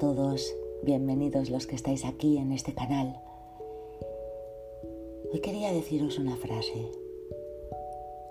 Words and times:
todos, 0.00 0.56
bienvenidos 0.82 1.50
los 1.50 1.66
que 1.66 1.76
estáis 1.76 2.06
aquí 2.06 2.38
en 2.38 2.52
este 2.52 2.72
canal. 2.72 3.20
Hoy 5.30 5.40
quería 5.40 5.74
deciros 5.74 6.18
una 6.18 6.36
frase. 6.36 6.90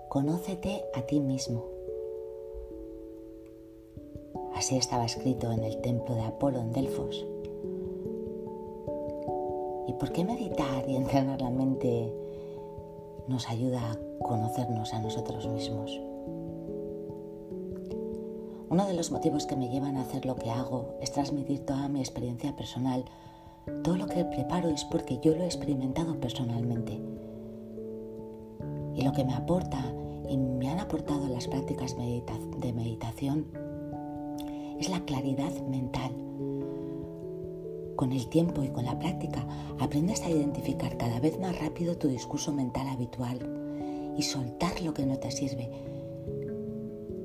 Conócete 0.08 0.82
a 0.94 1.02
ti 1.02 1.20
mismo. 1.20 1.64
Así 4.56 4.76
estaba 4.76 5.04
escrito 5.04 5.52
en 5.52 5.62
el 5.62 5.80
templo 5.80 6.16
de 6.16 6.22
Apolo 6.22 6.58
en 6.58 6.72
Delfos. 6.72 7.24
¿Y 9.86 9.92
por 9.92 10.10
qué 10.10 10.24
meditar 10.24 10.88
y 10.88 10.96
entrenar 10.96 11.40
la 11.40 11.50
mente 11.50 12.12
nos 13.28 13.48
ayuda 13.48 13.92
a 13.92 14.24
conocernos 14.24 14.92
a 14.92 15.00
nosotros 15.00 15.46
mismos? 15.46 16.09
Uno 18.70 18.86
de 18.86 18.94
los 18.94 19.10
motivos 19.10 19.46
que 19.46 19.56
me 19.56 19.68
llevan 19.68 19.96
a 19.96 20.02
hacer 20.02 20.24
lo 20.24 20.36
que 20.36 20.48
hago 20.48 20.94
es 21.00 21.10
transmitir 21.10 21.66
toda 21.66 21.88
mi 21.88 21.98
experiencia 21.98 22.54
personal. 22.54 23.04
Todo 23.82 23.96
lo 23.96 24.06
que 24.06 24.24
preparo 24.24 24.68
es 24.68 24.84
porque 24.84 25.18
yo 25.20 25.34
lo 25.34 25.42
he 25.42 25.46
experimentado 25.46 26.20
personalmente. 26.20 27.00
Y 28.94 29.02
lo 29.02 29.12
que 29.12 29.24
me 29.24 29.34
aporta 29.34 29.92
y 30.28 30.36
me 30.36 30.68
han 30.68 30.78
aportado 30.78 31.26
las 31.26 31.48
prácticas 31.48 31.96
de 31.96 32.72
meditación 32.72 33.48
es 34.78 34.88
la 34.88 35.00
claridad 35.00 35.50
mental. 35.62 36.12
Con 37.96 38.12
el 38.12 38.28
tiempo 38.28 38.62
y 38.62 38.68
con 38.68 38.84
la 38.84 39.00
práctica 39.00 39.44
aprendes 39.80 40.22
a 40.22 40.30
identificar 40.30 40.96
cada 40.96 41.18
vez 41.18 41.40
más 41.40 41.58
rápido 41.58 41.96
tu 41.96 42.06
discurso 42.06 42.52
mental 42.52 42.86
habitual 42.86 44.14
y 44.16 44.22
soltar 44.22 44.80
lo 44.80 44.94
que 44.94 45.06
no 45.06 45.18
te 45.18 45.32
sirve 45.32 45.90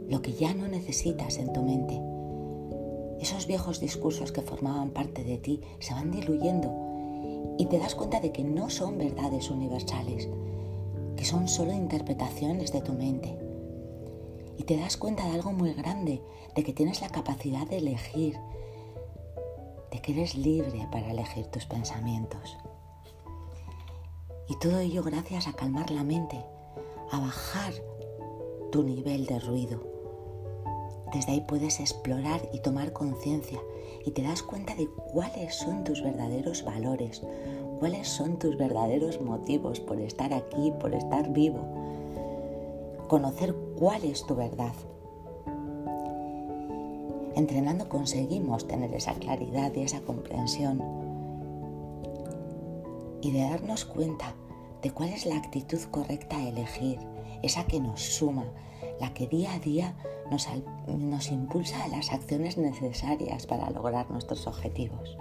lo 0.10 0.22
que 0.22 0.34
ya 0.34 0.54
no 0.54 0.68
necesitas 0.68 1.38
en 1.38 1.52
tu 1.52 1.64
mente. 1.64 2.00
Esos 3.20 3.48
viejos 3.48 3.80
discursos 3.80 4.32
que 4.32 4.42
formaban 4.42 4.92
parte 4.92 5.24
de 5.24 5.38
ti 5.38 5.62
se 5.80 5.94
van 5.94 6.12
diluyendo 6.12 6.72
y 7.58 7.66
te 7.66 7.80
das 7.80 7.96
cuenta 7.96 8.20
de 8.20 8.32
que 8.32 8.44
no 8.44 8.70
son 8.70 8.98
verdades 8.98 9.50
universales, 9.50 10.30
que 11.16 11.26
son 11.26 11.48
solo 11.48 11.74
interpretaciones 11.74 12.72
de 12.72 12.82
tu 12.82 12.94
mente. 12.94 13.38
Y 14.58 14.64
te 14.64 14.78
das 14.78 14.98
cuenta 14.98 15.26
de 15.26 15.32
algo 15.32 15.52
muy 15.54 15.74
grande, 15.74 16.22
de 16.56 16.64
que 16.64 16.74
tienes 16.74 17.02
la 17.02 17.10
capacidad 17.10 17.68
de 17.68 17.78
elegir, 17.78 18.38
de 19.92 20.02
que 20.02 20.12
eres 20.12 20.36
libre 20.36 20.88
para 20.92 21.12
elegir 21.12 21.48
tus 21.48 21.66
pensamientos. 21.66 22.58
Y 24.48 24.58
todo 24.60 24.80
ello 24.80 25.02
gracias 25.04 25.48
a 25.48 25.54
calmar 25.54 25.90
la 25.90 26.04
mente, 26.04 26.46
a 27.12 27.20
bajar 27.20 27.74
tu 28.72 28.84
nivel 28.84 29.26
de 29.26 29.40
ruido 29.40 29.95
desde 31.16 31.32
ahí 31.32 31.42
puedes 31.42 31.80
explorar 31.80 32.42
y 32.52 32.60
tomar 32.60 32.92
conciencia 32.92 33.60
y 34.06 34.12
te 34.12 34.22
das 34.22 34.44
cuenta 34.44 34.76
de 34.76 34.88
cuáles 35.14 35.56
son 35.56 35.86
tus 35.86 36.04
verdaderos 36.04 36.66
valores, 36.66 37.22
cuáles 37.80 38.10
son 38.10 38.38
tus 38.38 38.58
verdaderos 38.58 39.22
motivos 39.22 39.80
por 39.80 40.00
estar 40.00 40.34
aquí, 40.34 40.74
por 40.80 40.94
estar 40.94 41.32
vivo. 41.32 41.60
Conocer 43.08 43.56
cuál 43.80 44.04
es 44.04 44.26
tu 44.26 44.36
verdad. 44.36 44.74
Entrenando 47.36 47.88
conseguimos 47.88 48.68
tener 48.68 48.94
esa 48.94 49.14
claridad 49.14 49.74
y 49.74 49.82
esa 49.82 50.02
comprensión 50.02 50.82
y 53.22 53.32
de 53.32 53.40
darnos 53.40 53.86
cuenta 53.86 54.36
de 54.82 54.92
cuál 54.92 55.10
es 55.10 55.26
la 55.26 55.38
actitud 55.38 55.80
correcta 55.92 56.38
a 56.38 56.50
elegir, 56.50 57.00
esa 57.42 57.66
que 57.66 57.80
nos 57.80 58.02
suma, 58.02 58.46
la 59.00 59.14
que 59.14 59.28
día 59.28 59.54
a 59.54 59.60
día 59.60 59.96
nos, 60.30 61.32
impulsa 61.32 61.84
a 61.84 61.88
las 61.88 62.12
acciones 62.12 62.58
necesarias 62.58 63.46
para 63.46 63.70
lograr 63.70 64.10
nuestros 64.10 64.48
objetivos. 64.48 65.18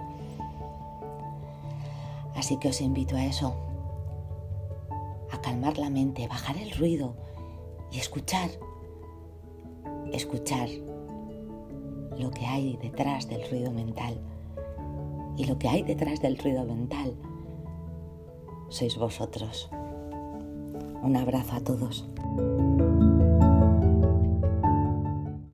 Así 2.35 2.57
que 2.57 2.69
os 2.69 2.81
invito 2.81 3.15
a 3.15 3.25
eso, 3.25 3.55
a 5.31 5.41
calmar 5.41 5.77
la 5.77 5.89
mente, 5.89 6.27
bajar 6.27 6.57
el 6.57 6.71
ruido 6.71 7.15
y 7.91 7.99
escuchar, 7.99 8.49
escuchar 10.11 10.67
lo 12.17 12.31
que 12.31 12.45
hay 12.45 12.77
detrás 12.77 13.27
del 13.27 13.49
ruido 13.49 13.71
mental. 13.71 14.19
Y 15.37 15.45
lo 15.45 15.59
que 15.59 15.67
hay 15.67 15.83
detrás 15.83 16.21
del 16.21 16.37
ruido 16.37 16.63
mental 16.63 17.15
sois 18.69 18.97
vosotros. 18.97 19.69
Un 21.03 21.15
abrazo 21.15 21.55
a 21.55 21.59
todos. 21.59 22.05